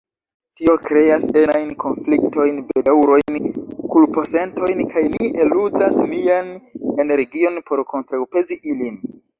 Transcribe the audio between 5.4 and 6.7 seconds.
eluzas nian